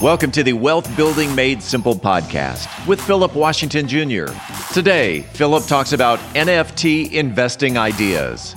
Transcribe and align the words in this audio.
Welcome 0.00 0.30
to 0.30 0.42
the 0.42 0.54
Wealth 0.54 0.96
Building 0.96 1.34
Made 1.34 1.62
Simple 1.62 1.94
podcast 1.94 2.86
with 2.86 3.02
Philip 3.02 3.34
Washington 3.34 3.86
Jr. 3.86 4.32
Today, 4.72 5.20
Philip 5.34 5.64
talks 5.64 5.92
about 5.92 6.18
NFT 6.34 7.12
investing 7.12 7.76
ideas. 7.76 8.56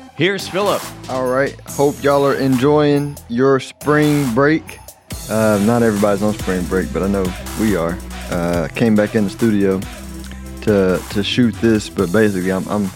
Here's 0.21 0.47
Philip. 0.47 0.83
All 1.09 1.25
right. 1.25 1.59
Hope 1.61 2.03
y'all 2.03 2.23
are 2.23 2.35
enjoying 2.35 3.17
your 3.27 3.59
spring 3.59 4.31
break. 4.35 4.77
Uh, 5.27 5.59
not 5.65 5.81
everybody's 5.81 6.21
on 6.21 6.35
spring 6.35 6.63
break, 6.65 6.93
but 6.93 7.01
I 7.01 7.07
know 7.07 7.25
we 7.59 7.75
are. 7.75 7.97
Uh, 8.29 8.67
came 8.75 8.95
back 8.95 9.15
in 9.15 9.23
the 9.23 9.31
studio 9.31 9.79
to 10.61 11.01
to 11.09 11.23
shoot 11.23 11.55
this, 11.55 11.89
but 11.89 12.13
basically 12.13 12.51
I'm 12.51 12.67
I'm 12.67 12.91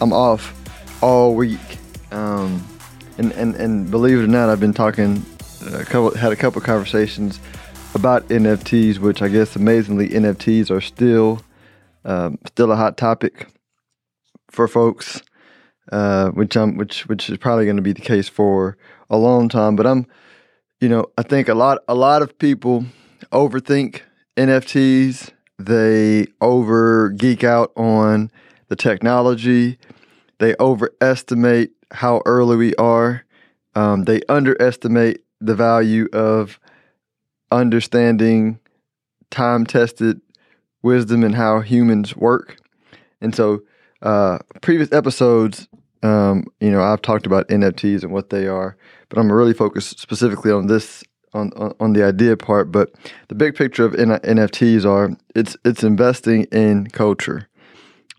I'm 0.00 0.12
off 0.12 0.52
all 1.00 1.36
week. 1.36 1.60
Um, 2.10 2.66
and, 3.18 3.30
and 3.34 3.54
and 3.54 3.88
believe 3.88 4.18
it 4.18 4.24
or 4.24 4.26
not, 4.26 4.48
I've 4.48 4.58
been 4.58 4.74
talking 4.74 5.24
a 5.72 5.84
couple 5.84 6.18
had 6.18 6.32
a 6.32 6.36
couple 6.36 6.60
conversations 6.60 7.38
about 7.94 8.26
NFTs, 8.30 8.98
which 8.98 9.22
I 9.22 9.28
guess 9.28 9.54
amazingly 9.54 10.08
NFTs 10.08 10.72
are 10.72 10.80
still 10.80 11.40
um, 12.04 12.36
still 12.48 12.72
a 12.72 12.76
hot 12.76 12.96
topic 12.96 13.46
for 14.50 14.66
folks 14.66 15.22
uh, 15.92 16.30
which 16.30 16.56
I'm 16.56 16.76
which 16.76 17.06
which 17.08 17.30
is 17.30 17.38
probably 17.38 17.64
going 17.64 17.76
to 17.76 17.82
be 17.82 17.92
the 17.92 18.00
case 18.00 18.28
for 18.28 18.76
a 19.10 19.16
long 19.16 19.48
time. 19.48 19.76
But 19.76 19.86
I'm, 19.86 20.06
you 20.80 20.88
know, 20.88 21.06
I 21.18 21.22
think 21.22 21.48
a 21.48 21.54
lot 21.54 21.78
a 21.88 21.94
lot 21.94 22.22
of 22.22 22.38
people 22.38 22.84
overthink 23.32 24.02
NFTs. 24.36 25.30
They 25.58 26.26
over 26.40 27.10
geek 27.10 27.44
out 27.44 27.72
on 27.76 28.30
the 28.68 28.76
technology. 28.76 29.78
They 30.38 30.54
overestimate 30.58 31.70
how 31.92 32.22
early 32.26 32.56
we 32.56 32.74
are. 32.74 33.24
Um, 33.74 34.04
they 34.04 34.20
underestimate 34.28 35.22
the 35.40 35.54
value 35.54 36.08
of 36.12 36.58
understanding 37.50 38.58
time 39.30 39.66
tested 39.66 40.20
wisdom 40.82 41.22
and 41.24 41.34
how 41.34 41.60
humans 41.60 42.16
work. 42.16 42.58
And 43.20 43.34
so, 43.34 43.62
uh, 44.04 44.38
previous 44.60 44.92
episodes, 44.92 45.66
um, 46.02 46.44
you 46.60 46.70
know, 46.70 46.82
I've 46.82 47.02
talked 47.02 47.26
about 47.26 47.48
NFTs 47.48 48.02
and 48.02 48.12
what 48.12 48.30
they 48.30 48.46
are, 48.46 48.76
but 49.08 49.18
I'm 49.18 49.32
really 49.32 49.54
focused 49.54 49.98
specifically 49.98 50.52
on 50.52 50.66
this 50.66 51.02
on, 51.32 51.50
on, 51.80 51.94
the 51.94 52.04
idea 52.04 52.36
part. 52.36 52.70
But 52.70 52.94
the 53.28 53.34
big 53.34 53.56
picture 53.56 53.84
of 53.84 53.92
NFTs 53.94 54.84
are 54.84 55.10
it's 55.34 55.56
it's 55.64 55.82
investing 55.82 56.44
in 56.52 56.86
culture, 56.88 57.48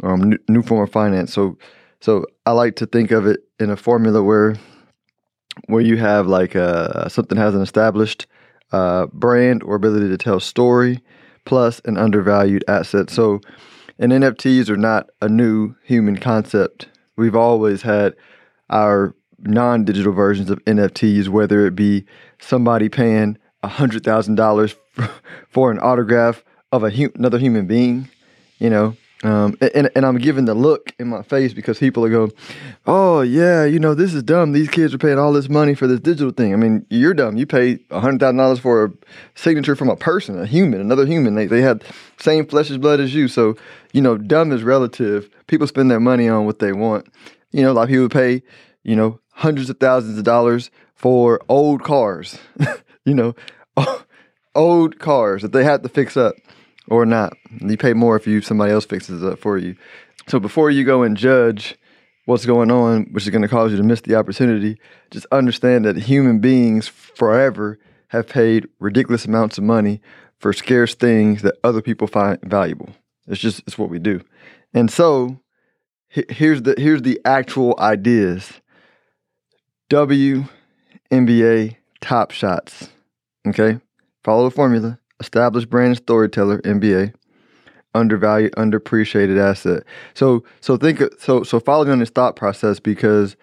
um, 0.03 0.31
new, 0.31 0.37
new 0.49 0.63
form 0.63 0.83
of 0.83 0.91
finance. 0.91 1.31
So 1.31 1.57
so 2.01 2.25
I 2.45 2.51
like 2.51 2.75
to 2.77 2.87
think 2.87 3.11
of 3.11 3.27
it 3.27 3.41
in 3.59 3.69
a 3.69 3.77
formula 3.77 4.23
where 4.23 4.55
where 5.67 5.81
you 5.81 5.97
have 5.97 6.27
like 6.27 6.55
uh, 6.55 7.07
something 7.07 7.37
has 7.37 7.53
an 7.53 7.61
established 7.61 8.25
uh, 8.71 9.05
brand 9.13 9.63
or 9.63 9.75
ability 9.75 10.09
to 10.09 10.17
tell 10.17 10.39
story 10.39 10.99
plus 11.45 11.79
an 11.85 11.97
undervalued 11.97 12.63
asset. 12.67 13.11
So 13.11 13.39
and 13.97 14.11
NFTs 14.11 14.69
are 14.69 14.77
not 14.77 15.09
a 15.21 15.29
new 15.29 15.75
human 15.83 16.17
concept 16.17 16.87
We've 17.17 17.35
always 17.35 17.81
had 17.81 18.15
our 18.69 19.15
non 19.39 19.85
digital 19.85 20.13
versions 20.13 20.49
of 20.49 20.63
NFTs, 20.65 21.29
whether 21.29 21.65
it 21.65 21.75
be 21.75 22.05
somebody 22.39 22.89
paying 22.89 23.37
$100,000 23.63 24.75
for 25.49 25.71
an 25.71 25.79
autograph 25.79 26.43
of 26.71 26.81
hu- 26.93 27.11
another 27.15 27.39
human 27.39 27.67
being, 27.67 28.09
you 28.59 28.69
know. 28.69 28.95
Um, 29.25 29.57
and, 29.73 29.89
and 29.95 30.05
I'm 30.05 30.19
giving 30.19 30.45
the 30.45 30.53
look 30.53 30.93
in 30.99 31.07
my 31.07 31.23
face 31.23 31.51
because 31.51 31.79
people 31.79 32.05
are 32.05 32.09
going, 32.09 32.31
oh, 32.85 33.21
yeah, 33.21 33.65
you 33.65 33.79
know, 33.79 33.95
this 33.95 34.13
is 34.13 34.21
dumb. 34.21 34.51
These 34.51 34.69
kids 34.69 34.93
are 34.93 34.99
paying 34.99 35.17
all 35.17 35.33
this 35.33 35.49
money 35.49 35.73
for 35.73 35.87
this 35.87 35.99
digital 35.99 36.31
thing. 36.31 36.53
I 36.53 36.57
mean, 36.57 36.85
you're 36.91 37.15
dumb. 37.15 37.35
You 37.35 37.47
pay 37.47 37.77
$100,000 37.89 38.59
for 38.59 38.85
a 38.85 38.91
signature 39.33 39.75
from 39.75 39.89
a 39.89 39.95
person, 39.95 40.39
a 40.39 40.45
human, 40.45 40.79
another 40.79 41.07
human. 41.07 41.33
They, 41.33 41.47
they 41.47 41.61
have 41.61 41.81
same 42.19 42.45
flesh 42.45 42.69
as 42.69 42.77
blood 42.77 42.99
as 42.99 43.15
you. 43.15 43.27
So, 43.27 43.55
you 43.93 44.01
know, 44.01 44.15
dumb 44.15 44.51
is 44.51 44.61
relative 44.61 45.27
people 45.47 45.67
spend 45.67 45.89
their 45.89 45.99
money 45.99 46.27
on 46.27 46.45
what 46.45 46.59
they 46.59 46.73
want. 46.73 47.07
You 47.51 47.63
know, 47.63 47.71
a 47.71 47.73
lot 47.73 47.83
of 47.83 47.89
people 47.89 48.09
pay, 48.09 48.43
you 48.83 48.95
know, 48.95 49.19
hundreds 49.33 49.69
of 49.69 49.79
thousands 49.79 50.17
of 50.17 50.23
dollars 50.23 50.69
for 50.93 51.41
old 51.49 51.83
cars, 51.83 52.37
you 53.05 53.13
know, 53.13 53.35
old 54.55 54.99
cars 54.99 55.41
that 55.41 55.51
they 55.51 55.63
have 55.63 55.81
to 55.81 55.89
fix 55.89 56.15
up 56.15 56.35
or 56.87 57.05
not. 57.05 57.33
You 57.61 57.77
pay 57.77 57.93
more 57.93 58.15
if 58.15 58.27
you 58.27 58.41
somebody 58.41 58.71
else 58.71 58.85
fixes 58.85 59.21
it 59.21 59.33
up 59.33 59.39
for 59.39 59.57
you. 59.57 59.75
So 60.27 60.39
before 60.39 60.69
you 60.69 60.83
go 60.83 61.03
and 61.03 61.15
judge 61.15 61.77
what's 62.25 62.45
going 62.45 62.71
on, 62.71 63.03
which 63.11 63.23
is 63.23 63.29
going 63.29 63.41
to 63.41 63.47
cause 63.47 63.71
you 63.71 63.77
to 63.77 63.83
miss 63.83 64.01
the 64.01 64.15
opportunity, 64.15 64.77
just 65.11 65.27
understand 65.31 65.85
that 65.85 65.95
human 65.95 66.39
beings 66.39 66.87
forever 66.87 67.77
have 68.09 68.27
paid 68.27 68.67
ridiculous 68.79 69.25
amounts 69.25 69.57
of 69.57 69.63
money 69.63 70.01
for 70.39 70.53
scarce 70.53 70.95
things 70.95 71.41
that 71.43 71.55
other 71.63 71.81
people 71.81 72.07
find 72.07 72.39
valuable. 72.41 72.89
It's 73.27 73.41
just 73.41 73.61
it's 73.67 73.77
what 73.77 73.89
we 73.89 73.99
do. 73.99 74.21
And 74.73 74.91
so 74.91 75.39
here's 76.07 76.61
the 76.61 76.75
here's 76.77 77.01
the 77.01 77.19
actual 77.25 77.75
ideas. 77.79 78.61
W, 79.89 80.45
WNBA 81.11 81.75
top 82.01 82.31
shots. 82.31 82.89
Okay? 83.47 83.79
Follow 84.23 84.49
the 84.49 84.55
formula. 84.55 84.99
Established 85.19 85.69
brand 85.69 85.97
storyteller, 85.97 86.59
NBA. 86.61 87.13
Undervalued, 87.93 88.51
underappreciated 88.53 89.39
asset. 89.39 89.83
So 90.13 90.43
so 90.59 90.75
think 90.75 91.01
so 91.17 91.43
so 91.43 91.59
follow 91.59 91.85
me 91.85 91.91
on 91.91 91.99
this 91.99 92.09
thought 92.09 92.35
process 92.35 92.79
because 92.79 93.37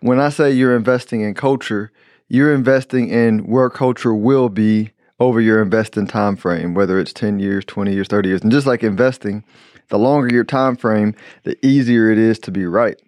when 0.00 0.18
I 0.18 0.30
say 0.30 0.50
you're 0.50 0.74
investing 0.74 1.20
in 1.20 1.34
culture, 1.34 1.92
you're 2.28 2.52
investing 2.52 3.08
in 3.08 3.40
where 3.40 3.70
culture 3.70 4.14
will 4.14 4.48
be 4.48 4.90
over 5.20 5.40
your 5.40 5.62
investing 5.62 6.08
time 6.08 6.34
frame, 6.34 6.74
whether 6.74 6.98
it's 6.98 7.12
10 7.12 7.38
years, 7.38 7.64
20 7.64 7.92
years, 7.92 8.08
30 8.08 8.28
years. 8.28 8.42
And 8.42 8.50
just 8.50 8.66
like 8.66 8.82
investing, 8.82 9.44
the 9.88 9.98
longer 9.98 10.34
your 10.34 10.42
time 10.42 10.74
frame, 10.74 11.14
the 11.44 11.56
easier 11.64 12.10
it 12.10 12.18
is 12.18 12.40
to 12.40 12.50
be 12.50 12.66
right. 12.66 13.00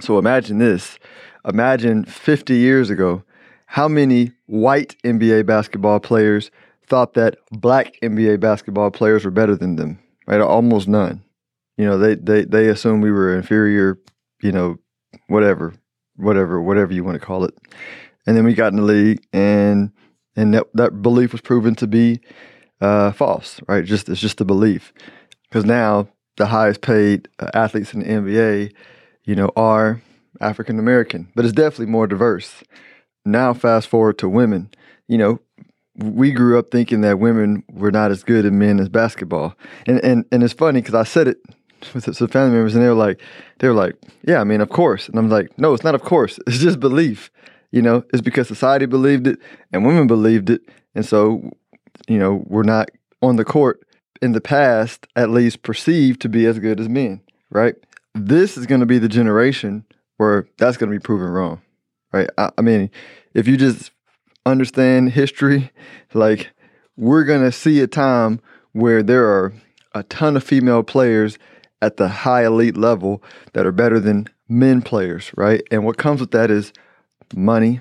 So 0.00 0.18
imagine 0.18 0.58
this. 0.58 0.98
Imagine 1.44 2.04
50 2.04 2.56
years 2.56 2.90
ago, 2.90 3.22
how 3.66 3.86
many 3.86 4.32
white 4.46 4.96
NBA 5.04 5.46
basketball 5.46 6.00
players 6.00 6.50
thought 6.90 7.14
that 7.14 7.38
black 7.50 7.94
NBA 8.02 8.40
basketball 8.40 8.90
players 8.90 9.24
were 9.24 9.30
better 9.30 9.56
than 9.56 9.76
them? 9.76 9.98
Right? 10.26 10.40
Almost 10.40 10.88
none. 10.88 11.22
You 11.78 11.86
know, 11.86 11.96
they 11.96 12.16
they 12.16 12.44
they 12.44 12.68
assumed 12.68 13.02
we 13.02 13.12
were 13.12 13.34
inferior, 13.34 13.98
you 14.42 14.52
know, 14.52 14.78
whatever, 15.28 15.72
whatever, 16.16 16.60
whatever 16.60 16.92
you 16.92 17.04
want 17.04 17.18
to 17.18 17.24
call 17.24 17.44
it. 17.44 17.54
And 18.26 18.36
then 18.36 18.44
we 18.44 18.52
got 18.52 18.72
in 18.72 18.76
the 18.76 18.84
league 18.84 19.24
and 19.32 19.90
and 20.36 20.54
that, 20.54 20.66
that 20.74 21.02
belief 21.02 21.32
was 21.32 21.40
proven 21.40 21.74
to 21.76 21.86
be 21.86 22.20
uh, 22.80 23.12
false, 23.12 23.60
right? 23.66 23.84
Just 23.84 24.08
it's 24.08 24.20
just 24.20 24.40
a 24.40 24.44
belief 24.44 24.92
because 25.48 25.64
now 25.64 26.08
the 26.36 26.46
highest 26.46 26.80
paid 26.80 27.28
uh, 27.38 27.50
athletes 27.54 27.92
in 27.94 28.00
the 28.00 28.06
NBA, 28.06 28.72
you 29.24 29.34
know, 29.34 29.50
are 29.56 30.02
African 30.40 30.78
American, 30.78 31.30
but 31.34 31.44
it's 31.44 31.54
definitely 31.54 31.86
more 31.86 32.06
diverse. 32.06 32.62
Now, 33.24 33.52
fast 33.52 33.88
forward 33.88 34.18
to 34.18 34.28
women, 34.28 34.70
you 35.08 35.18
know, 35.18 35.40
we 35.96 36.30
grew 36.30 36.58
up 36.58 36.70
thinking 36.70 37.00
that 37.02 37.18
women 37.18 37.64
were 37.72 37.90
not 37.90 38.10
as 38.10 38.22
good 38.22 38.44
as 38.44 38.52
men 38.52 38.80
as 38.80 38.88
basketball, 38.88 39.54
and 39.86 40.02
and 40.04 40.24
and 40.32 40.42
it's 40.42 40.54
funny 40.54 40.80
because 40.80 40.94
I 40.94 41.04
said 41.04 41.28
it 41.28 41.38
with 41.94 42.14
some 42.14 42.28
family 42.28 42.54
members, 42.54 42.74
and 42.74 42.84
they 42.84 42.88
were 42.88 42.94
like, 42.94 43.20
they 43.58 43.68
were 43.68 43.74
like, 43.74 43.96
yeah, 44.26 44.40
I 44.40 44.44
mean, 44.44 44.60
of 44.60 44.68
course, 44.68 45.08
and 45.08 45.18
I'm 45.18 45.28
like, 45.28 45.56
no, 45.58 45.74
it's 45.74 45.84
not 45.84 45.94
of 45.94 46.02
course, 46.02 46.38
it's 46.46 46.58
just 46.58 46.80
belief. 46.80 47.30
You 47.72 47.82
know, 47.82 48.04
it's 48.12 48.22
because 48.22 48.48
society 48.48 48.86
believed 48.86 49.28
it 49.28 49.38
and 49.72 49.86
women 49.86 50.08
believed 50.08 50.50
it, 50.50 50.62
and 50.94 51.06
so, 51.06 51.50
you 52.08 52.18
know, 52.18 52.42
we're 52.46 52.64
not 52.64 52.90
on 53.22 53.36
the 53.36 53.44
court 53.44 53.86
in 54.20 54.32
the 54.32 54.40
past, 54.40 55.06
at 55.16 55.30
least 55.30 55.62
perceived 55.62 56.20
to 56.22 56.28
be 56.28 56.46
as 56.46 56.58
good 56.58 56.80
as 56.80 56.88
men, 56.88 57.20
right? 57.50 57.74
This 58.14 58.56
is 58.56 58.66
going 58.66 58.80
to 58.80 58.86
be 58.86 58.98
the 58.98 59.08
generation 59.08 59.84
where 60.16 60.48
that's 60.58 60.76
going 60.76 60.90
to 60.90 60.98
be 60.98 61.02
proven 61.02 61.28
wrong, 61.28 61.62
right? 62.12 62.28
I, 62.36 62.50
I 62.58 62.62
mean, 62.62 62.90
if 63.34 63.46
you 63.46 63.56
just 63.56 63.92
understand 64.46 65.12
history, 65.12 65.70
like 66.14 66.50
we're 66.96 67.24
going 67.24 67.42
to 67.42 67.52
see 67.52 67.80
a 67.80 67.86
time 67.86 68.40
where 68.72 69.02
there 69.02 69.24
are 69.24 69.52
a 69.94 70.02
ton 70.04 70.36
of 70.36 70.44
female 70.44 70.82
players 70.82 71.38
at 71.82 71.96
the 71.96 72.08
high 72.08 72.44
elite 72.44 72.76
level 72.76 73.22
that 73.52 73.66
are 73.66 73.72
better 73.72 73.98
than 73.98 74.28
men 74.48 74.82
players, 74.82 75.30
right? 75.36 75.62
And 75.70 75.84
what 75.84 75.96
comes 75.96 76.20
with 76.20 76.30
that 76.32 76.50
is 76.50 76.72
money, 77.34 77.80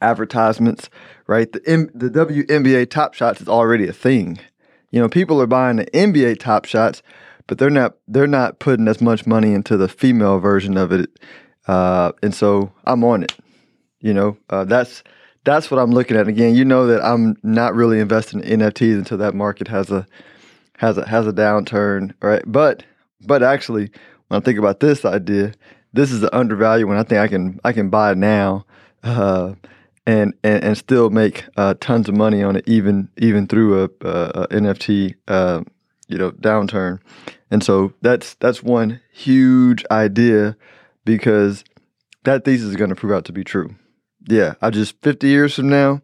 advertisements, 0.00 0.90
right? 1.26 1.50
The 1.52 1.62
M- 1.66 1.90
the 1.94 2.10
WNBA 2.10 2.90
Top 2.90 3.14
Shots 3.14 3.40
is 3.40 3.48
already 3.48 3.86
a 3.86 3.92
thing. 3.92 4.38
You 4.90 5.00
know, 5.00 5.08
people 5.08 5.40
are 5.40 5.46
buying 5.46 5.76
the 5.76 5.86
NBA 5.86 6.40
Top 6.40 6.64
Shots, 6.64 7.02
but 7.46 7.58
they're 7.58 7.70
not 7.70 7.96
they're 8.08 8.26
not 8.26 8.58
putting 8.58 8.88
as 8.88 9.00
much 9.00 9.26
money 9.26 9.52
into 9.52 9.76
the 9.76 9.88
female 9.88 10.38
version 10.38 10.76
of 10.76 10.92
it. 10.92 11.10
Uh, 11.68 12.12
and 12.22 12.34
so 12.34 12.72
I'm 12.84 13.04
on 13.04 13.22
it. 13.22 13.32
You 14.00 14.14
know, 14.14 14.36
uh, 14.48 14.64
that's 14.64 15.04
that's 15.44 15.70
what 15.70 15.78
I'm 15.78 15.90
looking 15.90 16.16
at. 16.16 16.28
Again, 16.28 16.54
you 16.54 16.64
know 16.64 16.86
that 16.86 17.02
I'm 17.04 17.36
not 17.42 17.74
really 17.74 17.98
investing 17.98 18.42
in 18.42 18.60
NFTs 18.60 18.98
until 18.98 19.18
that 19.18 19.34
market 19.34 19.68
has 19.68 19.90
a 19.90 20.06
has 20.78 20.98
a 20.98 21.08
has 21.08 21.26
a 21.26 21.32
downturn, 21.32 22.12
right? 22.22 22.42
But 22.46 22.84
but 23.26 23.42
actually, 23.42 23.90
when 24.28 24.40
I 24.40 24.44
think 24.44 24.58
about 24.58 24.80
this 24.80 25.04
idea, 25.04 25.52
this 25.92 26.12
is 26.12 26.20
the 26.20 26.34
undervalued 26.36 26.88
one. 26.88 26.96
I 26.96 27.02
think 27.02 27.20
I 27.20 27.28
can 27.28 27.60
I 27.64 27.72
can 27.72 27.90
buy 27.90 28.14
now, 28.14 28.64
uh, 29.02 29.54
and, 30.06 30.34
and 30.42 30.64
and 30.64 30.78
still 30.78 31.10
make 31.10 31.44
uh, 31.56 31.74
tons 31.80 32.08
of 32.08 32.14
money 32.14 32.42
on 32.42 32.56
it, 32.56 32.64
even 32.66 33.08
even 33.16 33.46
through 33.46 33.84
a, 33.84 33.90
a, 34.06 34.10
a 34.10 34.48
NFT 34.48 35.14
uh, 35.28 35.62
you 36.08 36.18
know 36.18 36.32
downturn. 36.32 37.00
And 37.50 37.64
so 37.64 37.92
that's 38.02 38.34
that's 38.34 38.62
one 38.62 39.00
huge 39.12 39.84
idea 39.90 40.56
because 41.04 41.64
that 42.24 42.44
thesis 42.44 42.68
is 42.68 42.76
going 42.76 42.90
to 42.90 42.96
prove 42.96 43.12
out 43.12 43.24
to 43.26 43.32
be 43.32 43.44
true. 43.44 43.74
Yeah, 44.30 44.54
I 44.62 44.70
just 44.70 45.00
50 45.02 45.26
years 45.26 45.54
from 45.56 45.68
now, 45.68 46.02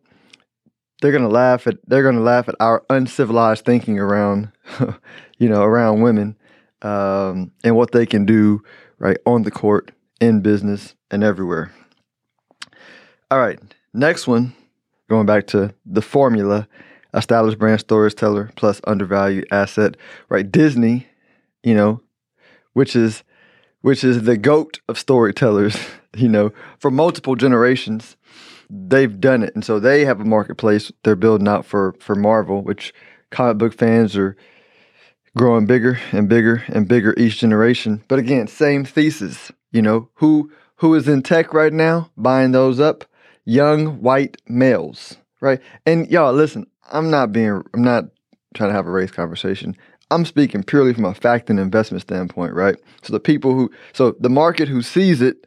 they're 1.01 1.13
gonna 1.13 1.29
laugh 1.29 1.69
at 1.69 1.77
they're 1.87 2.03
gonna 2.03 2.23
laugh 2.23 2.49
at 2.49 2.57
our 2.59 2.85
uncivilized 2.91 3.65
thinking 3.65 4.01
around, 4.01 4.51
you 5.39 5.49
know, 5.49 5.63
around 5.63 6.01
women, 6.01 6.37
um, 6.83 7.53
and 7.63 7.77
what 7.77 7.93
they 7.93 8.05
can 8.05 8.27
do 8.27 8.63
right 8.99 9.19
on 9.27 9.43
the 9.43 9.53
court, 9.53 9.93
in 10.21 10.41
business, 10.41 10.97
and 11.09 11.23
everywhere. 11.23 11.73
All 13.31 13.39
right, 13.39 13.61
next 13.95 14.27
one, 14.27 14.55
going 15.09 15.27
back 15.27 15.47
to 15.49 15.73
the 15.85 16.03
formula, 16.03 16.67
established 17.15 17.61
brand 17.61 17.79
storyteller 17.79 18.51
plus 18.57 18.81
undervalued 18.89 19.47
asset, 19.53 19.97
right? 20.29 20.51
Disney, 20.51 21.07
you 21.63 21.75
know, 21.75 22.01
which 22.73 22.97
is 22.97 23.23
which 23.83 24.03
is 24.05 24.23
the 24.23 24.37
goat 24.37 24.81
of 24.89 24.99
storytellers, 24.99 25.77
you 26.17 26.29
know, 26.29 26.53
for 26.79 26.91
multiple 26.91 27.37
generations 27.37 28.17
they've 28.71 29.21
done 29.21 29.43
it, 29.43 29.55
and 29.55 29.65
so 29.65 29.79
they 29.79 30.05
have 30.05 30.21
a 30.21 30.25
marketplace 30.25 30.91
they're 31.03 31.17
building 31.17 31.49
out 31.49 31.65
for 31.65 31.95
for 32.01 32.15
Marvel, 32.15 32.63
which 32.63 32.93
comic 33.31 33.59
book 33.59 33.75
fans 33.75 34.17
are 34.17 34.37
growing 35.37 35.67
bigger 35.67 36.01
and 36.13 36.29
bigger 36.29 36.65
and 36.69 36.89
bigger 36.89 37.15
each 37.17 37.39
generation. 37.39 38.03
But 38.09 38.19
again, 38.19 38.47
same 38.47 38.85
thesis. 38.85 39.53
You 39.73 39.83
know 39.83 40.09
who 40.15 40.51
who 40.77 40.95
is 40.95 41.09
in 41.09 41.23
tech 41.23 41.53
right 41.53 41.73
now 41.73 42.11
buying 42.17 42.53
those 42.53 42.81
up? 42.81 43.05
Young 43.45 44.01
white 44.03 44.41
males, 44.49 45.17
right? 45.41 45.61
And 45.85 46.09
y'all, 46.11 46.33
listen, 46.33 46.67
I'm 46.91 47.11
not 47.11 47.31
being, 47.31 47.63
I'm 47.73 47.83
not 47.83 48.07
trying 48.55 48.71
to 48.71 48.75
have 48.75 48.89
a 48.89 48.91
race 48.91 49.13
conversation. 49.13 49.77
I'm 50.11 50.25
speaking 50.25 50.63
purely 50.63 50.95
from 50.95 51.05
a 51.05 51.15
fact 51.15 51.51
and 51.51 51.59
investment 51.59 52.03
standpoint, 52.03 52.55
right? 52.55 52.77
So 53.03 53.13
the 53.13 53.21
people 53.21 53.55
who, 53.55 53.71
so 53.93 54.15
the 54.21 54.31
market 54.31 54.69
who 54.69 54.83
sees 54.83 55.21
it 55.21 55.47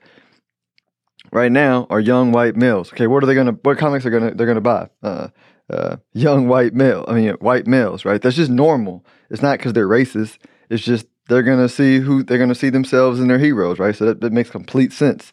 right 1.31 1.51
now 1.51 1.87
are 1.89 1.99
young 1.99 2.31
white 2.31 2.55
males. 2.55 2.91
Okay, 2.93 3.07
what 3.07 3.23
are 3.23 3.25
they 3.27 3.35
gonna? 3.35 3.53
What 3.63 3.77
comics 3.77 4.05
are 4.05 4.09
gonna 4.09 4.33
they're 4.33 4.47
gonna 4.47 4.61
buy? 4.61 4.89
Uh, 5.01 5.29
uh, 5.69 5.97
young 6.13 6.47
white 6.47 6.73
male. 6.73 7.05
I 7.07 7.13
mean, 7.13 7.29
white 7.39 7.67
males, 7.67 8.03
right? 8.05 8.21
That's 8.21 8.35
just 8.35 8.51
normal. 8.51 9.05
It's 9.29 9.41
not 9.41 9.59
because 9.59 9.73
they're 9.73 9.87
racist. 9.87 10.37
It's 10.69 10.83
just 10.83 11.05
they're 11.27 11.43
gonna 11.43 11.69
see 11.69 11.99
who 11.99 12.23
they're 12.23 12.37
gonna 12.37 12.55
see 12.55 12.69
themselves 12.69 13.19
and 13.19 13.29
their 13.29 13.39
heroes, 13.39 13.79
right? 13.79 13.95
So 13.95 14.05
that, 14.05 14.21
that 14.21 14.33
makes 14.33 14.49
complete 14.49 14.91
sense. 14.91 15.31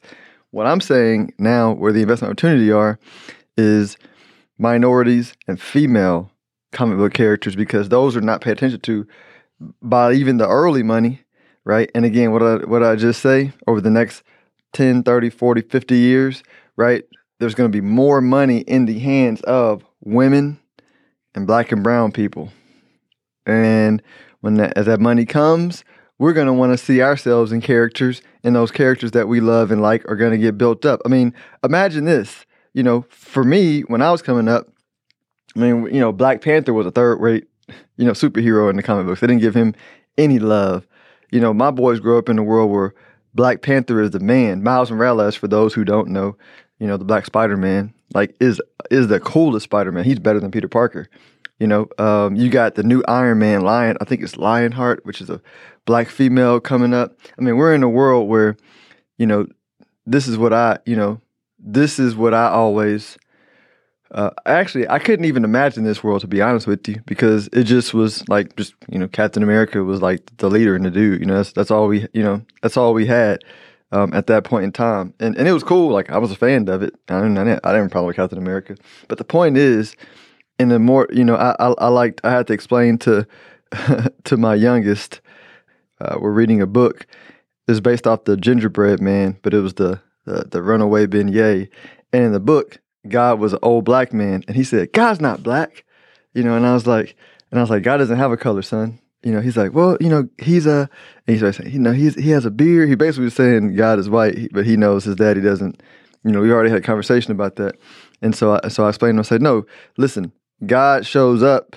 What 0.51 0.67
I'm 0.67 0.81
saying 0.81 1.35
now, 1.39 1.73
where 1.73 1.93
the 1.93 2.03
investment 2.03 2.31
opportunity 2.31 2.71
are, 2.71 2.99
is 3.57 3.97
minorities 4.59 5.35
and 5.49 5.61
female 5.61 6.31
comic 6.73 6.99
book 6.99 7.15
characters 7.15 7.57
because 7.57 7.89
those 7.89 8.17
are 8.17 8.21
not 8.21 8.41
paid 8.41 8.53
attention 8.53 8.81
to 8.81 9.07
by 9.83 10.13
even 10.13 10.37
the 10.37 10.49
early 10.49 10.83
money, 10.83 11.23
right? 11.65 11.91
And 11.95 12.05
again, 12.05 12.33
what 12.33 12.43
I 12.43 12.57
what 12.65 12.83
I 12.83 12.97
just 12.97 13.21
say 13.21 13.53
over 13.67 13.81
the 13.81 13.91
next 13.91 14.23
10, 14.73 15.03
30, 15.03 15.31
40, 15.31 15.63
50 15.63 15.97
years, 15.97 16.43
right? 16.77 17.05
There's 17.39 17.55
going 17.55 17.71
to 17.71 17.77
be 17.77 17.87
more 17.87 18.21
money 18.21 18.59
in 18.59 18.87
the 18.87 18.99
hands 18.99 19.41
of 19.43 19.85
women 20.05 20.59
and 21.35 21.47
black 21.47 21.73
and 21.73 21.83
brown 21.83 22.13
people. 22.13 22.53
And 23.47 24.03
when 24.41 24.55
that, 24.55 24.77
as 24.77 24.87
that 24.87 25.01
money 25.01 25.25
comes, 25.25 25.85
we're 26.19 26.33
going 26.33 26.47
to 26.47 26.53
want 26.53 26.73
to 26.73 26.79
see 26.79 27.03
ourselves 27.03 27.53
in 27.53 27.61
characters 27.61 28.23
and 28.43 28.57
those 28.57 28.71
characters 28.71 29.13
that 29.13 29.29
we 29.29 29.41
love 29.41 29.71
and 29.71 29.83
like 29.83 30.09
are 30.11 30.17
going 30.17 30.33
to 30.33 30.39
get 30.39 30.59
built 30.59 30.85
up. 30.85 31.01
I 31.05 31.09
mean, 31.09 31.35
imagine 31.63 32.05
this, 32.05 32.47
you 32.75 32.83
know, 32.83 33.05
for 33.09 33.45
me 33.45 33.83
when 33.83 34.03
I 34.03 34.11
was 34.11 34.23
coming 34.23 34.49
up, 34.49 34.69
I 35.57 35.59
mean, 35.59 35.95
you 35.95 36.01
know, 36.01 36.13
Black 36.13 36.43
Panther 36.43 36.75
was 36.75 36.87
a 36.87 36.91
third 36.91 37.21
rate, 37.21 37.49
you 37.97 38.05
know, 38.05 38.13
superhero 38.13 38.69
in 38.69 38.77
the 38.77 38.83
comic 38.83 39.07
books. 39.07 39.21
They 39.21 39.27
didn't 39.27 39.41
give 39.41 39.55
him 39.55 39.75
any 40.19 40.39
love. 40.39 40.87
You 41.31 41.41
know, 41.41 41.55
my 41.55 41.71
boys 41.71 41.99
grew 41.99 42.19
up 42.19 42.29
in 42.29 42.39
a 42.39 42.43
world 42.43 42.71
where 42.71 42.95
Black 43.35 43.63
Panther 43.63 44.01
is 44.01 44.11
the 44.11 44.21
man. 44.21 44.63
Miles 44.63 44.91
Morales, 44.91 45.35
for 45.35 45.49
those 45.49 45.75
who 45.75 45.85
don't 45.85 46.09
know, 46.09 46.37
you 46.79 46.87
know, 46.87 46.97
the 46.97 47.05
Black 47.05 47.27
Spider 47.27 47.57
Man, 47.57 47.93
like 48.15 48.37
is 48.41 48.61
is 48.91 49.09
the 49.09 49.19
coolest 49.19 49.65
Spider 49.65 49.93
Man. 49.93 50.05
He's 50.05 50.19
better 50.19 50.41
than 50.41 50.51
Peter 50.51 50.69
Parker. 50.69 51.09
You 51.59 51.67
know, 51.67 51.89
um, 51.99 52.37
you 52.37 52.51
got 52.51 52.75
the 52.75 52.83
new 52.83 53.03
Iron 53.09 53.39
Man 53.39 53.63
Lion. 53.63 53.97
I 54.01 54.05
think 54.05 54.23
it's 54.23 54.37
Lionheart, 54.37 55.07
which 55.07 55.23
is 55.23 55.31
a 55.31 55.41
black 55.87 56.09
female 56.09 56.61
coming 56.61 56.93
up. 56.93 57.19
I 57.39 57.41
mean, 57.41 57.57
we're 57.57 57.75
in 57.75 57.83
a 57.83 57.89
world 57.89 58.29
where, 58.29 58.57
you 59.17 59.27
know, 59.27 59.47
this 60.05 60.29
is 60.29 60.37
what 60.37 60.53
I, 60.53 60.79
you 60.85 60.97
know, 60.97 61.21
this 61.59 61.99
is 61.99 62.15
what 62.15 62.35
I 62.35 62.49
always 62.49 63.17
uh, 64.17 64.31
actually, 64.47 64.89
I 64.89 64.99
couldn't 64.99 65.27
even 65.27 65.45
imagine 65.45 65.85
this 65.85 66.03
world 66.03 66.23
to 66.23 66.27
be 66.27 66.41
honest 66.41 66.67
with 66.67 66.89
you, 66.89 67.03
because 67.05 67.51
it 67.53 67.65
just 67.65 67.93
was 67.93 68.27
like 68.31 68.57
just 68.57 68.75
you 68.91 68.99
know 68.99 69.09
Captain 69.09 69.43
America 69.43 69.85
was 69.85 70.01
like 70.01 70.35
the 70.39 70.49
leader 70.49 70.75
and 70.75 70.87
the 70.87 70.91
dude. 70.91 71.21
You 71.21 71.27
know, 71.27 71.37
that's 71.37 71.53
that's 71.53 71.71
all 71.71 71.87
we 71.87 72.07
you 72.15 72.23
know 72.23 72.41
that's 72.63 72.79
all 72.79 72.95
we 72.95 73.05
had 73.05 73.45
um, 73.93 74.15
at 74.15 74.27
that 74.29 74.45
point 74.45 74.65
in 74.65 74.73
time, 74.73 75.13
and 75.21 75.37
and 75.37 75.47
it 75.47 75.53
was 75.53 75.63
cool. 75.63 75.93
Like 75.93 76.11
I 76.11 76.17
was 76.17 76.33
a 76.33 76.37
fan 76.37 76.67
of 76.71 76.83
it. 76.83 76.95
I 77.09 77.21
didn't 77.21 77.37
I 77.37 77.45
didn't, 77.45 77.67
I 77.67 77.73
didn't 77.75 78.07
with 78.07 78.17
Captain 78.17 78.39
America, 78.39 78.77
but 79.07 79.19
the 79.19 79.25
point 79.25 79.59
is, 79.59 79.95
in 80.59 80.71
the 80.71 80.79
more 80.79 81.07
you 81.13 81.25
know, 81.25 81.37
I 81.37 81.55
I, 81.61 81.75
I 81.77 81.89
liked 81.89 82.23
I 82.25 82.31
had 82.31 82.47
to 82.47 82.55
explain 82.55 82.97
to 82.99 83.27
to 84.25 84.37
my 84.39 84.55
youngest. 84.55 85.21
Uh, 86.01 86.17
we're 86.19 86.33
reading 86.33 86.63
a 86.63 86.67
book. 86.67 87.07
It's 87.69 87.81
based 87.81 88.07
off 88.07 88.25
the 88.25 88.39
Gingerbread 88.39 89.03
Man, 89.03 89.37
but 89.43 89.53
it 89.53 89.61
was 89.61 89.75
the 89.75 90.01
the, 90.25 90.47
the 90.51 90.63
Runaway 90.63 91.07
Beignet, 91.07 91.69
and 92.15 92.25
in 92.25 92.33
the 92.33 92.41
book 92.41 92.81
God 93.09 93.39
was 93.39 93.53
an 93.53 93.59
old 93.63 93.85
black 93.85 94.13
man, 94.13 94.45
and 94.47 94.57
he 94.57 94.65
said, 94.65 94.93
God's 94.93 95.21
not 95.21 95.43
black, 95.43 95.85
you 96.35 96.43
know. 96.43 96.57
And 96.57 96.67
I 96.67 96.75
was 96.75 96.87
like, 96.87 97.17
and 97.51 97.59
I 97.59 97.63
was 97.63 97.71
like, 97.71 97.83
God 97.83 97.99
doesn't 97.99 98.19
have 98.19 98.33
a 98.33 98.37
color, 98.37 98.63
son. 98.63 98.99
You 99.23 99.33
know, 99.33 99.41
he's 99.41 99.57
like, 99.57 99.73
well, 99.73 99.97
you 100.01 100.09
know, 100.09 100.29
he's 100.39 100.67
a, 100.67 100.89
and 101.27 101.37
he's 101.37 101.43
like, 101.43 101.73
you 101.73 101.79
know, 101.79 101.93
he's 101.93 102.15
he 102.15 102.31
has 102.31 102.45
a 102.45 102.51
beard. 102.51 102.89
He 102.89 102.95
basically 102.95 103.25
was 103.25 103.35
saying 103.35 103.75
God 103.75 103.99
is 103.99 104.09
white, 104.09 104.51
but 104.53 104.67
he 104.67 104.77
knows 104.77 105.05
his 105.05 105.17
daddy 105.17 105.41
doesn't. 105.41 105.83
You 106.25 106.33
know, 106.33 106.41
we 106.41 106.51
already 106.51 106.71
had 106.71 106.79
a 106.79 106.83
conversation 106.83 107.33
about 107.33 107.57
that, 107.57 107.77
and 108.23 108.35
so 108.35 108.59
I, 108.63 108.69
so 108.69 108.85
I 108.85 108.89
explained. 108.89 109.13
to 109.15 109.19
him, 109.19 109.21
I 109.21 109.23
said, 109.23 109.43
no, 109.43 109.67
listen, 109.97 110.33
God 110.65 111.07
shows 111.07 111.43
up, 111.43 111.77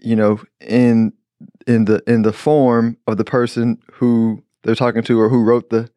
you 0.00 0.16
know, 0.16 0.40
in 0.60 1.12
in 1.66 1.84
the 1.86 2.02
in 2.06 2.22
the 2.22 2.32
form 2.32 2.96
of 3.06 3.16
the 3.16 3.24
person 3.24 3.78
who 3.92 4.42
they're 4.62 4.74
talking 4.74 5.02
to 5.02 5.20
or 5.20 5.28
who 5.28 5.42
wrote 5.42 5.70
the 5.70 5.90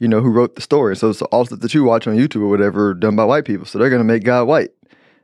you 0.00 0.08
know, 0.08 0.20
who 0.20 0.30
wrote 0.30 0.56
the 0.56 0.62
story. 0.62 0.96
So 0.96 1.10
it's 1.10 1.22
all 1.22 1.44
that 1.44 1.74
you 1.74 1.84
watch 1.84 2.08
on 2.08 2.16
YouTube 2.16 2.40
or 2.40 2.48
whatever 2.48 2.94
done 2.94 3.14
by 3.14 3.24
white 3.24 3.44
people. 3.44 3.66
So 3.66 3.78
they're 3.78 3.90
going 3.90 4.00
to 4.00 4.04
make 4.04 4.24
God 4.24 4.48
white. 4.48 4.70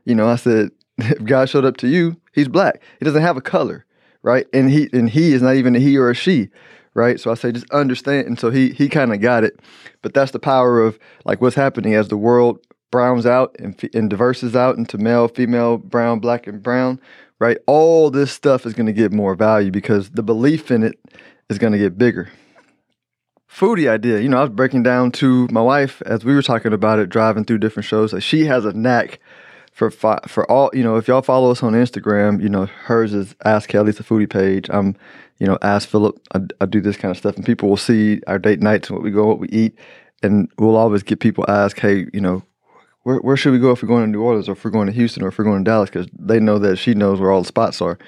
You 0.04 0.14
know, 0.14 0.28
I 0.28 0.36
said, 0.36 0.70
if 0.98 1.24
God 1.24 1.48
showed 1.48 1.64
up 1.64 1.78
to 1.78 1.88
you, 1.88 2.16
he's 2.32 2.46
black. 2.46 2.80
He 3.00 3.04
doesn't 3.04 3.22
have 3.22 3.36
a 3.36 3.40
color, 3.40 3.84
right? 4.22 4.46
And 4.52 4.70
he 4.70 4.88
and 4.92 5.10
he 5.10 5.32
is 5.32 5.42
not 5.42 5.56
even 5.56 5.74
a 5.74 5.80
he 5.80 5.96
or 5.98 6.10
a 6.10 6.14
she, 6.14 6.50
right? 6.94 7.18
So 7.18 7.30
I 7.30 7.34
say 7.34 7.50
just 7.52 7.70
understand. 7.70 8.26
And 8.28 8.38
so 8.38 8.50
he 8.50 8.70
he 8.70 8.88
kind 8.88 9.12
of 9.12 9.20
got 9.20 9.44
it. 9.44 9.58
But 10.02 10.14
that's 10.14 10.30
the 10.30 10.38
power 10.38 10.80
of 10.80 10.98
like 11.24 11.40
what's 11.40 11.56
happening 11.56 11.94
as 11.94 12.08
the 12.08 12.16
world 12.18 12.60
browns 12.90 13.26
out 13.26 13.56
and, 13.58 13.90
and 13.94 14.08
diverses 14.08 14.54
out 14.54 14.76
into 14.76 14.96
male, 14.98 15.26
female, 15.26 15.78
brown, 15.78 16.20
black, 16.20 16.46
and 16.46 16.62
brown, 16.62 17.00
right? 17.40 17.58
All 17.66 18.10
this 18.10 18.30
stuff 18.30 18.64
is 18.64 18.74
going 18.74 18.86
to 18.86 18.92
get 18.92 19.12
more 19.12 19.34
value 19.34 19.70
because 19.70 20.10
the 20.10 20.22
belief 20.22 20.70
in 20.70 20.82
it 20.82 20.98
is 21.48 21.58
going 21.58 21.72
to 21.72 21.78
get 21.78 21.98
bigger 21.98 22.30
foodie 23.50 23.88
idea. 23.88 24.20
You 24.20 24.28
know, 24.28 24.38
I 24.38 24.42
was 24.42 24.50
breaking 24.50 24.82
down 24.82 25.12
to 25.12 25.48
my 25.50 25.60
wife 25.60 26.02
as 26.06 26.24
we 26.24 26.34
were 26.34 26.42
talking 26.42 26.72
about 26.72 26.98
it, 26.98 27.08
driving 27.08 27.44
through 27.44 27.58
different 27.58 27.86
shows. 27.86 28.12
Like 28.12 28.22
she 28.22 28.44
has 28.46 28.64
a 28.64 28.72
knack 28.72 29.20
for 29.72 29.90
fi- 29.90 30.20
for 30.26 30.50
all. 30.50 30.70
You 30.72 30.82
know, 30.82 30.96
if 30.96 31.08
y'all 31.08 31.22
follow 31.22 31.50
us 31.50 31.62
on 31.62 31.72
Instagram, 31.72 32.42
you 32.42 32.48
know 32.48 32.66
hers 32.66 33.14
is 33.14 33.34
Ask 33.44 33.68
Kelly's 33.68 33.98
the 33.98 34.04
foodie 34.04 34.28
page. 34.28 34.68
I'm, 34.70 34.96
you 35.38 35.46
know, 35.46 35.58
Ask 35.62 35.88
Philip. 35.88 36.18
I, 36.34 36.40
I 36.60 36.66
do 36.66 36.80
this 36.80 36.96
kind 36.96 37.10
of 37.10 37.18
stuff, 37.18 37.36
and 37.36 37.44
people 37.44 37.68
will 37.68 37.76
see 37.76 38.20
our 38.26 38.38
date 38.38 38.60
nights 38.60 38.88
and 38.88 38.96
what 38.96 39.04
we 39.04 39.10
go, 39.10 39.26
what 39.26 39.38
we 39.38 39.48
eat, 39.48 39.78
and 40.22 40.50
we'll 40.58 40.76
always 40.76 41.02
get 41.02 41.20
people 41.20 41.44
ask, 41.48 41.78
hey, 41.78 42.06
you 42.12 42.20
know. 42.20 42.42
Where, 43.02 43.18
where 43.18 43.36
should 43.36 43.52
we 43.52 43.60
go 43.60 43.70
if 43.70 43.84
we're 43.84 43.88
going 43.88 44.02
to 44.02 44.10
New 44.10 44.20
Orleans 44.20 44.48
or 44.48 44.52
if 44.54 44.64
we're 44.64 44.72
going 44.72 44.88
to 44.88 44.92
Houston 44.92 45.22
or 45.22 45.28
if 45.28 45.38
we're 45.38 45.44
going 45.44 45.64
to 45.64 45.70
Dallas? 45.70 45.88
Because 45.88 46.08
they 46.18 46.40
know 46.40 46.58
that 46.58 46.74
she 46.76 46.92
knows 46.92 47.20
where 47.20 47.30
all 47.30 47.42
the 47.42 47.46
spots 47.46 47.80
are, 47.80 47.98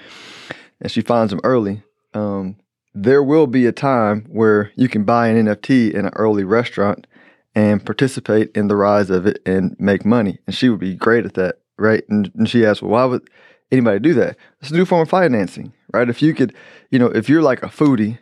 and 0.81 0.91
she 0.91 1.03
finds 1.03 1.31
them 1.31 1.39
early. 1.45 1.85
Um, 2.15 2.57
there 2.95 3.23
will 3.23 3.47
be 3.47 3.67
a 3.67 3.73
time 3.73 4.27
where 4.29 4.73
you 4.77 4.89
can 4.89 5.05
buy 5.05 5.29
an 5.29 5.47
NFT 5.47 5.93
in 5.93 6.07
an 6.07 6.13
early 6.17 6.45
restaurant 6.45 7.07
and 7.55 7.85
participate 7.85 8.51
in 8.55 8.69
the 8.69 8.77
rise 8.77 9.11
of 9.11 9.27
it 9.27 9.41
and 9.47 9.77
make 9.79 10.05
money. 10.05 10.39
And 10.47 10.55
she 10.55 10.69
would 10.69 10.81
be 10.81 10.95
great 10.95 11.25
at 11.25 11.35
that. 11.35 11.57
right? 11.79 12.05
And, 12.09 12.31
and 12.35 12.49
she 12.49 12.65
asked, 12.65 12.83
well, 12.83 12.93
why 12.93 13.05
would 13.05 13.29
anybody 13.71 13.99
do 14.01 14.15
that? 14.15 14.37
It's 14.61 14.71
a 14.71 14.75
new 14.75 14.85
form 14.85 15.03
of 15.03 15.09
financing, 15.09 15.73
right? 15.93 16.09
If 16.09 16.23
you 16.23 16.35
could, 16.35 16.55
you 16.91 16.99
know, 16.99 17.07
if 17.07 17.29
you're 17.29 17.43
like 17.43 17.63
a 17.63 17.67
foodie 17.69 18.19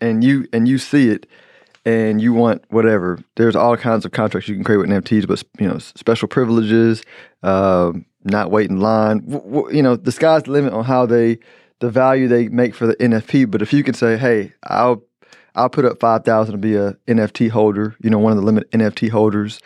and 0.00 0.22
you 0.24 0.46
and 0.52 0.66
you 0.68 0.78
see 0.78 1.08
it 1.08 1.26
and 1.84 2.20
you 2.20 2.32
want 2.32 2.64
whatever, 2.70 3.18
there's 3.36 3.56
all 3.56 3.76
kinds 3.76 4.04
of 4.04 4.12
contracts 4.12 4.48
you 4.48 4.54
can 4.54 4.64
create 4.64 4.78
with 4.78 4.88
NFTs, 4.90 5.26
but 5.26 5.42
you 5.58 5.68
know, 5.68 5.78
special 5.78 6.28
privileges, 6.28 7.02
uh, 7.42 7.92
not 8.24 8.50
wait 8.50 8.70
in 8.70 8.80
line. 8.80 9.18
W- 9.28 9.50
w- 9.54 9.76
you 9.76 9.82
know, 9.82 9.96
the 9.96 10.12
sky's 10.12 10.44
the 10.44 10.50
limit 10.50 10.72
on 10.72 10.84
how 10.84 11.04
they, 11.06 11.38
the 11.84 11.90
value 11.90 12.28
they 12.28 12.48
make 12.48 12.74
for 12.74 12.86
the 12.86 12.96
NFT. 12.96 13.50
But 13.50 13.60
if 13.60 13.72
you 13.72 13.84
can 13.84 13.92
say, 13.94 14.16
hey, 14.16 14.54
I'll 14.64 15.02
I'll 15.54 15.68
put 15.68 15.84
up 15.84 16.00
five 16.00 16.24
thousand 16.24 16.52
to 16.52 16.58
be 16.58 16.76
a 16.76 16.94
NFT 17.06 17.50
holder, 17.50 17.94
you 18.00 18.08
know, 18.08 18.18
one 18.18 18.32
of 18.32 18.38
the 18.38 18.44
limited 18.44 18.70
NFT 18.70 19.10
holders, 19.10 19.60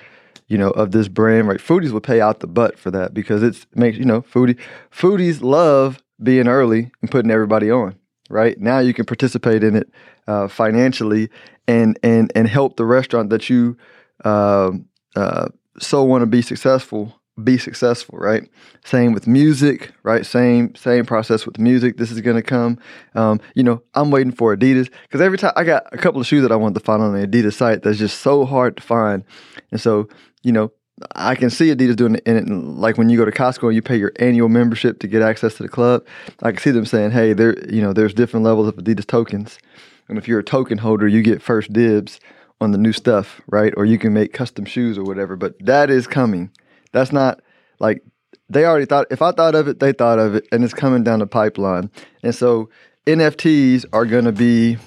you 0.48 0.58
know, 0.58 0.70
of 0.70 0.90
this 0.90 1.06
brand, 1.06 1.46
right? 1.46 1.60
Foodies 1.60 1.92
will 1.92 2.00
pay 2.00 2.20
out 2.20 2.40
the 2.40 2.48
butt 2.48 2.76
for 2.76 2.90
that 2.90 3.14
because 3.14 3.42
it's 3.42 3.66
makes 3.74 3.98
you 3.98 4.04
know, 4.04 4.22
foodie 4.22 4.58
foodies 4.92 5.42
love 5.42 6.02
being 6.20 6.48
early 6.48 6.90
and 7.00 7.10
putting 7.10 7.30
everybody 7.30 7.70
on, 7.70 7.96
right? 8.28 8.58
Now 8.58 8.80
you 8.80 8.92
can 8.92 9.04
participate 9.04 9.62
in 9.62 9.76
it 9.76 9.88
uh, 10.26 10.48
financially 10.48 11.30
and 11.68 11.98
and 12.02 12.32
and 12.34 12.48
help 12.48 12.76
the 12.76 12.84
restaurant 12.84 13.30
that 13.30 13.48
you 13.48 13.76
uh, 14.24 14.72
uh, 15.14 15.48
so 15.78 16.02
want 16.02 16.22
to 16.22 16.26
be 16.26 16.42
successful 16.42 17.17
be 17.42 17.58
successful, 17.58 18.18
right? 18.18 18.48
Same 18.84 19.12
with 19.12 19.26
music, 19.26 19.92
right? 20.02 20.24
Same 20.24 20.74
same 20.74 21.04
process 21.06 21.46
with 21.46 21.58
music. 21.58 21.96
This 21.96 22.10
is 22.10 22.20
gonna 22.20 22.42
come. 22.42 22.78
Um, 23.14 23.40
you 23.54 23.62
know, 23.62 23.82
I'm 23.94 24.10
waiting 24.10 24.32
for 24.32 24.56
Adidas 24.56 24.90
because 25.02 25.20
every 25.20 25.38
time 25.38 25.52
I 25.56 25.64
got 25.64 25.86
a 25.92 25.98
couple 25.98 26.20
of 26.20 26.26
shoes 26.26 26.42
that 26.42 26.52
I 26.52 26.56
want 26.56 26.74
to 26.74 26.80
find 26.80 27.02
on 27.02 27.18
the 27.18 27.26
Adidas 27.26 27.54
site 27.54 27.82
that's 27.82 27.98
just 27.98 28.20
so 28.20 28.44
hard 28.44 28.76
to 28.76 28.82
find, 28.82 29.24
and 29.70 29.80
so 29.80 30.08
you 30.42 30.52
know. 30.52 30.72
I 31.14 31.36
can 31.36 31.48
see 31.48 31.72
Adidas 31.72 31.94
doing 31.94 32.16
it, 32.16 32.26
and 32.26 32.76
like 32.76 32.98
when 32.98 33.08
you 33.08 33.16
go 33.16 33.24
to 33.24 33.30
Costco 33.30 33.68
and 33.68 33.74
you 33.76 33.82
pay 33.82 33.96
your 33.96 34.10
annual 34.16 34.48
membership 34.48 34.98
to 34.98 35.06
get 35.06 35.22
access 35.22 35.54
to 35.54 35.62
the 35.62 35.68
club. 35.68 36.04
I 36.42 36.50
can 36.50 36.60
see 36.60 36.72
them 36.72 36.84
saying, 36.84 37.12
"Hey, 37.12 37.34
there, 37.34 37.56
you 37.72 37.80
know, 37.80 37.92
there's 37.92 38.12
different 38.12 38.44
levels 38.44 38.66
of 38.66 38.74
Adidas 38.74 39.06
tokens, 39.06 39.60
and 40.08 40.18
if 40.18 40.26
you're 40.26 40.40
a 40.40 40.44
token 40.44 40.78
holder, 40.78 41.06
you 41.06 41.22
get 41.22 41.40
first 41.40 41.72
dibs 41.72 42.18
on 42.60 42.72
the 42.72 42.78
new 42.78 42.92
stuff, 42.92 43.40
right? 43.46 43.72
Or 43.76 43.84
you 43.84 43.98
can 43.98 44.12
make 44.12 44.32
custom 44.32 44.64
shoes 44.64 44.98
or 44.98 45.04
whatever. 45.04 45.36
But 45.36 45.54
that 45.60 45.90
is 45.90 46.06
coming. 46.06 46.50
That's 46.92 47.12
not 47.12 47.40
like 47.78 48.02
they 48.48 48.64
already 48.64 48.86
thought. 48.86 49.06
If 49.10 49.22
I 49.22 49.32
thought 49.32 49.54
of 49.54 49.68
it, 49.68 49.80
they 49.80 49.92
thought 49.92 50.18
of 50.18 50.34
it, 50.34 50.46
and 50.52 50.64
it's 50.64 50.74
coming 50.74 51.04
down 51.04 51.18
the 51.18 51.26
pipeline. 51.26 51.90
And 52.22 52.34
so 52.34 52.70
NFTs 53.06 53.84
are 53.92 54.04
going 54.04 54.24
to 54.24 54.32
be 54.32 54.78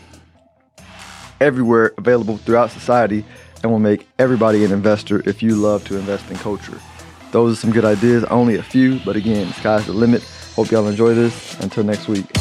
everywhere, 1.40 1.94
available 1.98 2.38
throughout 2.38 2.72
society, 2.72 3.26
and 3.64 3.72
will 3.72 3.80
make 3.80 4.08
everybody 4.20 4.64
an 4.64 4.72
investor 4.72 5.28
if 5.28 5.44
you 5.44 5.56
love 5.56 5.86
to 5.86 5.98
invest 5.98 6.30
in 6.30 6.38
culture. 6.38 6.80
Those 7.32 7.54
are 7.54 7.62
some 7.62 7.72
good 7.72 7.86
ideas. 7.86 8.24
Only 8.26 8.56
a 8.56 8.64
few, 8.64 9.00
but 9.06 9.16
again, 9.16 9.52
sky's 9.54 9.86
the 9.86 9.94
limit. 9.94 10.24
Hope 10.56 10.70
y'all 10.72 10.88
enjoy 10.88 11.14
this. 11.14 11.60
Until 11.62 11.84
next 11.84 12.08
week. 12.08 12.41